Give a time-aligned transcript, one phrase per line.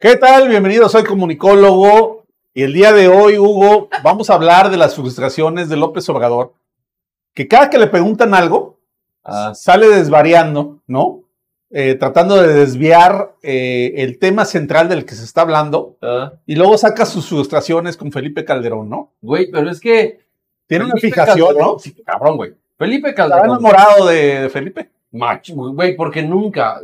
[0.00, 0.48] ¿Qué tal?
[0.48, 5.68] Bienvenido, soy comunicólogo y el día de hoy, Hugo, vamos a hablar de las frustraciones
[5.68, 6.54] de López Obrador,
[7.34, 8.78] que cada que le preguntan algo,
[9.22, 9.52] Ah.
[9.54, 11.20] sale desvariando, ¿no?
[11.70, 16.56] Eh, tratando de desviar eh, el tema central del que se está hablando Ah, y
[16.56, 19.12] luego saca sus frustraciones con Felipe Calderón, ¿no?
[19.20, 20.20] Güey, pero es que.
[20.66, 21.78] Tiene una fijación, Calderón- ¿no?
[21.78, 22.54] Sí, cabrón, güey.
[22.78, 23.50] Felipe Está Calderón.
[23.50, 24.88] enamorado de, de Felipe.
[25.12, 26.80] Macho, güey, porque nunca,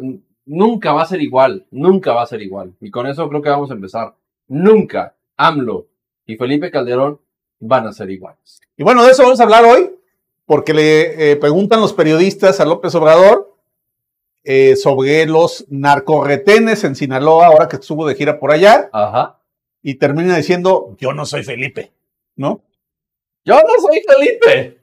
[0.46, 1.66] nunca va a ser igual.
[1.70, 2.74] Nunca va a ser igual.
[2.80, 4.14] Y con eso creo que vamos a empezar.
[4.48, 5.86] Nunca AMLO
[6.24, 7.20] y Felipe Calderón
[7.60, 8.60] van a ser iguales.
[8.76, 9.90] Y bueno, de eso vamos a hablar hoy,
[10.44, 13.54] porque le eh, preguntan los periodistas a López Obrador
[14.44, 19.40] eh, sobre los narcorretenes en Sinaloa, ahora que estuvo de gira por allá, Ajá.
[19.82, 21.90] y termina diciendo, yo no soy Felipe,
[22.36, 22.62] ¿no?
[23.44, 24.78] Yo no soy Felipe.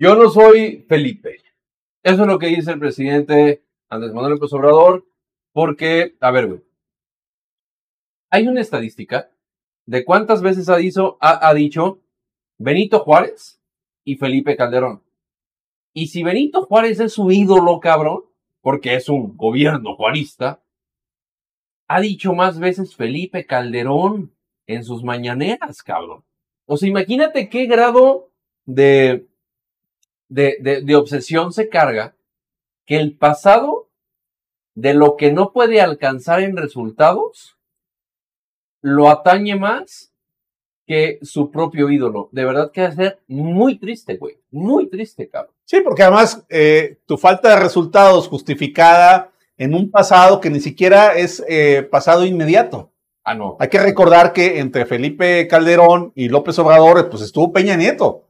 [0.00, 1.42] Yo no soy Felipe.
[2.02, 5.04] Eso es lo que dice el presidente Andrés Manuel López Obrador,
[5.52, 6.60] porque, a ver, güey,
[8.30, 9.30] hay una estadística
[9.84, 12.00] de cuántas veces ha dicho, ha- dicho
[12.56, 13.60] Benito Juárez
[14.04, 15.02] y Felipe Calderón.
[15.92, 18.22] Y si Benito Juárez es su ídolo, cabrón,
[18.62, 20.62] porque es un gobierno juarista,
[21.88, 24.32] ha dicho más veces Felipe Calderón
[24.66, 26.24] en sus mañaneras, cabrón.
[26.64, 28.30] O sea, imagínate qué grado
[28.64, 29.26] de,
[30.30, 32.16] de, de, de obsesión se carga
[32.86, 33.90] que el pasado
[34.74, 37.58] de lo que no puede alcanzar en resultados
[38.80, 40.10] lo atañe más
[40.86, 42.30] que su propio ídolo.
[42.32, 44.38] De verdad que va a ser muy triste, güey.
[44.50, 45.54] Muy triste, cabrón.
[45.64, 51.14] Sí, porque además eh, tu falta de resultados justificada en un pasado que ni siquiera
[51.14, 52.90] es eh, pasado inmediato.
[53.22, 53.56] Ah, no.
[53.60, 58.24] Hay que recordar que entre Felipe Calderón y López Obrador, pues estuvo Peña Nieto,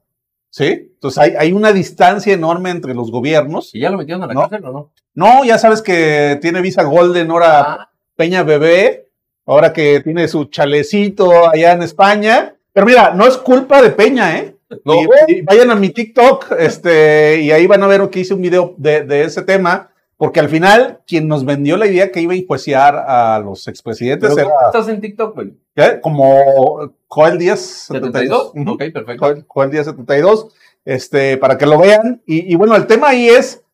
[0.50, 0.90] ¿sí?
[0.94, 3.74] Entonces hay, hay una distancia enorme entre los gobiernos.
[3.74, 4.40] ¿Y ya lo metieron a la No.
[4.42, 4.92] cárcel o no?
[5.14, 9.08] No, ya sabes que tiene visa Golden ahora Ah, Peña Bebé,
[9.46, 12.54] ahora que tiene su chalecito allá en España.
[12.72, 14.54] Pero mira, no es culpa de Peña, ¿eh?
[14.84, 14.94] no.
[15.26, 18.42] Y, y vayan a mi TikTok, este, y ahí van a ver que hice un
[18.42, 19.89] video de, de ese tema,
[20.20, 24.34] porque al final, quien nos vendió la idea que iba a enjuiciar a los expresidentes
[24.34, 25.54] ¿Pero era estás en TikTok, güey?
[25.74, 25.98] ¿qué?
[26.02, 28.52] como Joel Díaz 72.
[28.52, 28.52] 72.
[28.54, 28.70] Ujú.
[28.74, 29.24] Ok, perfecto.
[29.24, 30.48] Joel, Joel Díaz 72,
[30.84, 32.20] este, para que lo vean.
[32.26, 33.64] Y, y bueno, el tema ahí es,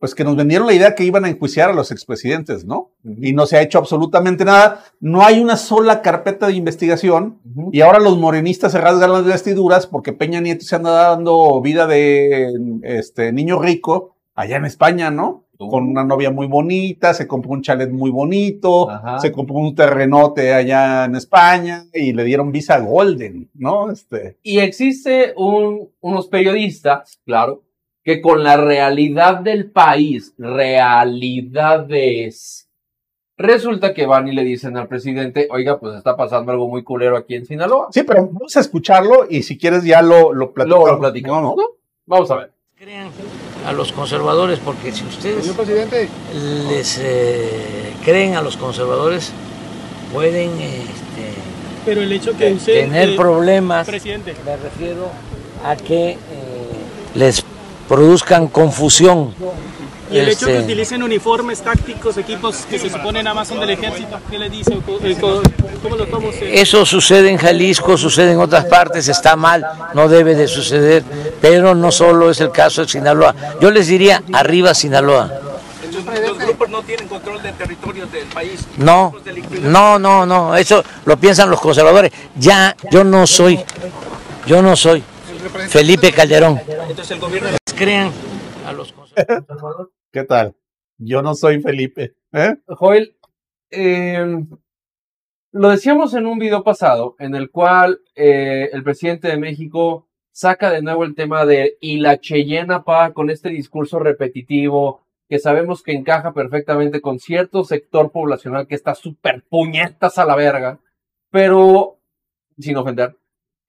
[0.00, 2.90] pues que nos vendieron la idea que iban a enjuiciar a los expresidentes, ¿no?
[3.04, 4.82] Y no se ha hecho absolutamente nada.
[4.98, 7.38] No hay una sola carpeta de investigación.
[7.70, 11.86] Y ahora los morenistas se rasgan las vestiduras porque Peña Nieto se anda dando vida
[11.86, 12.52] de
[12.82, 15.41] este niño rico allá en España, ¿no?
[15.68, 19.18] Con una novia muy bonita, se compró un chalet muy bonito, Ajá.
[19.18, 23.90] se compró un terrenote allá en España y le dieron visa golden, ¿no?
[23.90, 27.62] Este, Y existe un, unos periodistas, claro,
[28.04, 30.34] que con la realidad del país,
[31.32, 32.68] realidades,
[33.36, 37.16] resulta que van y le dicen al presidente, oiga, pues está pasando algo muy culero
[37.16, 37.88] aquí en Sinaloa.
[37.90, 40.84] sí, pero vamos a escucharlo y si quieres ya lo, lo platicamos.
[40.84, 41.56] Luego lo platicamos.
[41.56, 41.62] ¿no?
[41.62, 41.68] ¿no?
[42.06, 42.52] Vamos a ver.
[42.76, 43.10] crean
[43.66, 45.46] a los conservadores, porque si ustedes
[46.68, 49.32] les eh, creen a los conservadores,
[50.12, 51.34] pueden este,
[51.84, 53.86] Pero el hecho que usted, tener eh, problemas.
[53.86, 55.08] presidente, Me refiero
[55.64, 56.18] a que eh,
[57.14, 57.44] les
[57.88, 59.34] produzcan confusión.
[60.10, 63.60] y el hecho que Este, utilicen uniformes tácticos, equipos que se suponen nada más son
[63.60, 64.74] del ejército, ¿qué le dice?
[64.74, 65.40] ¿O co- eh, co-
[65.82, 66.48] ¿Cómo lo toma usted?
[66.52, 71.02] Eso sucede en Jalisco, sucede en otras partes, está mal, no debe de suceder,
[71.40, 73.34] pero no solo es el caso de Sinaloa.
[73.60, 75.30] Yo les diría, arriba Sinaloa.
[76.26, 78.60] Los grupos no tienen control de territorios del país.
[78.76, 79.14] No,
[79.62, 82.12] no, no, no, eso lo piensan los conservadores.
[82.36, 83.58] Ya, yo no soy,
[84.46, 85.02] yo no soy
[85.68, 86.60] Felipe Calderón.
[86.66, 88.10] Entonces el gobierno Crean
[88.66, 89.92] a los conservadores.
[90.12, 90.54] ¿Qué tal?
[90.98, 92.14] Yo no soy Felipe.
[92.32, 92.56] ¿eh?
[92.66, 93.16] Joel,
[93.70, 94.44] eh,
[95.52, 100.70] lo decíamos en un video pasado en el cual eh, el presidente de México saca
[100.70, 105.82] de nuevo el tema de y la Cheyenne pa con este discurso repetitivo que sabemos
[105.82, 110.80] que encaja perfectamente con cierto sector poblacional que está súper puñetas a la verga,
[111.30, 111.98] pero
[112.58, 113.16] sin ofender.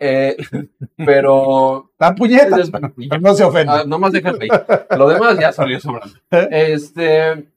[0.06, 0.36] Eh,
[0.98, 3.70] pero puñetas, pero no se ofenden.
[3.76, 4.50] Ah, nomás déjame ahí.
[4.98, 6.14] Lo demás ya salió sobrando.
[6.52, 7.52] Este.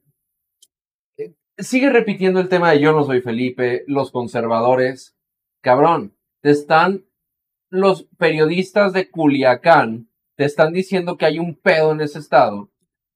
[1.17, 5.15] eh, Sigue repitiendo el tema de yo no soy Felipe, los conservadores.
[5.61, 7.03] Cabrón, te están.
[7.69, 10.07] Los periodistas de Culiacán
[10.37, 12.69] te están diciendo que hay un pedo en ese estado.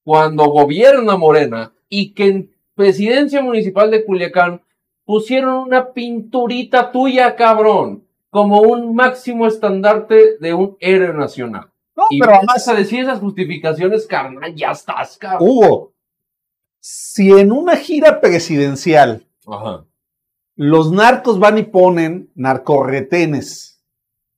[0.04, 4.62] Cuando gobierna Morena y que en presidencia municipal de Culiacán
[5.06, 11.70] pusieron una pinturita tuya, cabrón, como un máximo estandarte de un héroe nacional.
[11.96, 15.48] No, y pero además, a decir esas justificaciones, carnal, ya estás, cabrón.
[15.48, 15.94] Hugo,
[16.80, 19.86] si en una gira presidencial Ajá.
[20.56, 23.84] los narcos van y ponen narcorretenes,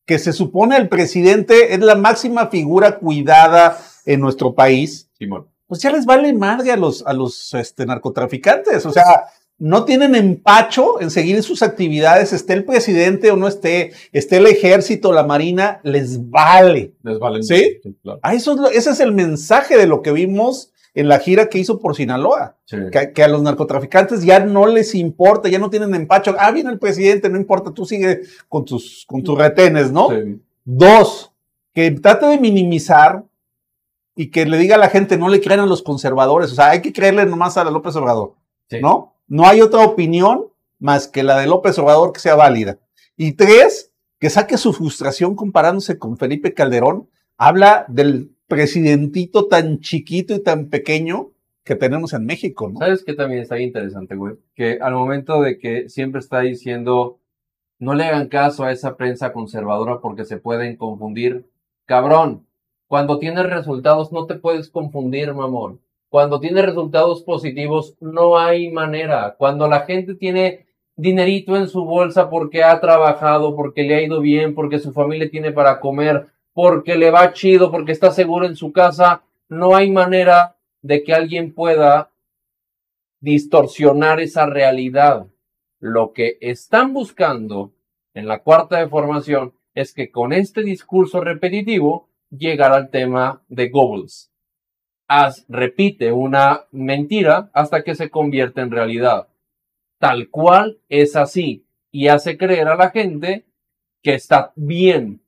[0.05, 5.47] que se supone el presidente es la máxima figura cuidada en nuestro país, Simón.
[5.67, 8.85] pues ya les vale madre a los, a los este, narcotraficantes.
[8.87, 9.25] O sea,
[9.59, 14.47] no tienen empacho en seguir sus actividades, esté el presidente o no esté, esté el
[14.47, 16.93] ejército, la marina, les vale.
[17.03, 17.43] Les valen.
[17.43, 17.79] ¿Sí?
[18.01, 18.19] claro.
[18.23, 21.57] Ah, eso es ese es el mensaje de lo que vimos en la gira que
[21.59, 22.57] hizo por Sinaloa.
[22.65, 22.77] Sí.
[22.91, 26.35] Que, que a los narcotraficantes ya no les importa, ya no tienen empacho.
[26.37, 30.09] Ah, viene el presidente, no importa, tú sigue con tus, con tus retenes, ¿no?
[30.09, 30.41] Sí.
[30.65, 31.31] Dos,
[31.73, 33.23] que trate de minimizar
[34.15, 36.51] y que le diga a la gente, no le crean a los conservadores.
[36.51, 38.35] O sea, hay que creerle nomás a López Obrador,
[38.69, 38.79] Sí.
[38.81, 39.12] ¿no?
[39.27, 40.47] No hay otra opinión
[40.79, 42.79] más que la de López Obrador que sea válida.
[43.15, 47.09] Y tres, que saque su frustración comparándose con Felipe Calderón.
[47.37, 51.31] Habla del presidentito tan chiquito y tan pequeño
[51.63, 52.79] que tenemos en México, ¿no?
[52.79, 54.35] ¿Sabes qué también está interesante, güey?
[54.55, 57.19] Que al momento de que siempre está diciendo,
[57.79, 61.49] no le hagan caso a esa prensa conservadora porque se pueden confundir.
[61.85, 62.45] Cabrón,
[62.87, 65.79] cuando tienes resultados no te puedes confundir, mamón.
[66.13, 69.33] Cuando tienes resultados positivos no hay manera.
[69.35, 74.21] Cuando la gente tiene dinerito en su bolsa porque ha trabajado, porque le ha ido
[74.21, 78.55] bien, porque su familia tiene para comer, porque le va chido, porque está seguro en
[78.55, 82.11] su casa, no hay manera de que alguien pueda
[83.19, 85.25] distorsionar esa realidad.
[85.79, 87.71] Lo que están buscando
[88.13, 93.69] en la cuarta de formación es que con este discurso repetitivo llegar al tema de
[93.69, 94.32] Goebbels.
[95.47, 99.27] Repite una mentira hasta que se convierte en realidad.
[99.99, 103.45] Tal cual es así y hace creer a la gente
[104.01, 105.21] que está bien,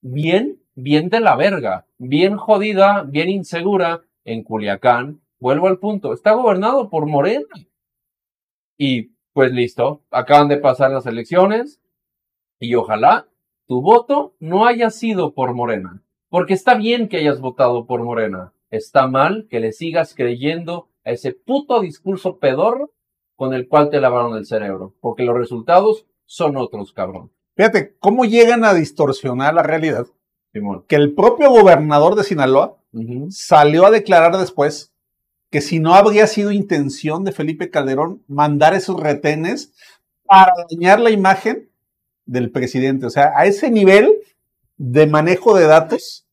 [0.00, 5.20] bien, bien de la verga, bien jodida, bien insegura en Culiacán.
[5.38, 7.48] Vuelvo al punto, está gobernado por Morena.
[8.78, 11.80] Y pues listo, acaban de pasar las elecciones
[12.60, 13.26] y ojalá
[13.66, 18.52] tu voto no haya sido por Morena, porque está bien que hayas votado por Morena,
[18.72, 22.90] está mal que le sigas creyendo a ese puto discurso pedorro
[23.36, 27.30] con el cual te lavaron el cerebro, porque los resultados son otros, cabrón.
[27.54, 30.06] Fíjate, ¿cómo llegan a distorsionar la realidad?
[30.52, 30.84] Simón.
[30.88, 32.78] Que el propio gobernador de Sinaloa
[33.30, 34.92] salió a declarar después
[35.50, 39.72] que si no habría sido intención de Felipe Calderón mandar esos retenes
[40.24, 41.68] para dañar la imagen
[42.24, 43.04] del presidente.
[43.04, 44.14] O sea, a ese nivel
[44.78, 46.26] de manejo de datos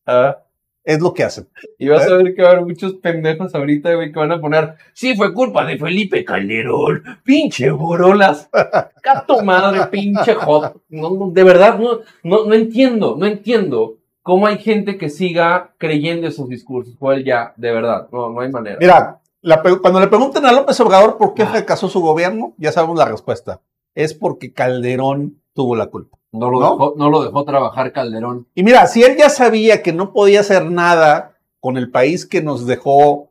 [0.84, 1.48] es lo que hacen.
[1.78, 4.40] Y vas a ver que va a haber muchos pendejos ahorita, güey, que van a
[4.40, 8.48] poner, sí, fue culpa de Felipe Calderón, pinche borolas,
[9.02, 10.80] cato madre, pinche hot.
[10.88, 15.74] No, no, de verdad, no, no, no entiendo, no entiendo cómo hay gente que siga
[15.78, 16.94] creyendo esos discursos.
[16.98, 18.76] Joel, ya, de verdad, no, no hay manera.
[18.80, 22.98] Mira, la cuando le preguntan a López Obrador por qué fracasó su gobierno, ya sabemos
[22.98, 23.60] la respuesta.
[23.94, 26.19] Es porque Calderón tuvo la culpa.
[26.32, 26.70] No lo, ¿no?
[26.72, 28.46] Dejó, no lo dejó trabajar Calderón.
[28.54, 32.40] Y mira, si él ya sabía que no podía hacer nada con el país que
[32.42, 33.30] nos dejó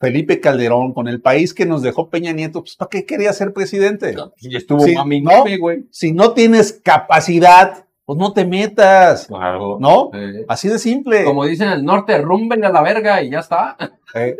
[0.00, 3.52] Felipe Calderón, con el país que nos dejó Peña Nieto, pues ¿para qué quería ser
[3.52, 4.16] presidente?
[4.40, 5.30] Y estuvo Sí, mami, ¿no?
[5.38, 5.84] mami, güey.
[5.92, 9.78] Si no tienes capacidad, pues no te metas, Claro.
[9.80, 10.10] ¿no?
[10.12, 11.24] Eh, Así de simple.
[11.24, 13.76] como dicen en el norte, rúmbenle a la verga y ya está.
[14.14, 14.36] Eh,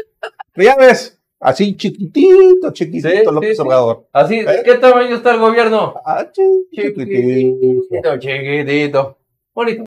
[0.52, 3.62] pero ya ves, así chiquitito, chiquitito Sí, López sí.
[3.62, 4.06] Obrador.
[4.12, 4.44] Así, ¿Eh?
[4.46, 5.94] ¿de qué tamaño está el gobierno?
[6.04, 7.04] Ah, chi- chiquitito.
[7.04, 9.18] Chiquitito, chiquitito.
[9.54, 9.80] Bonito.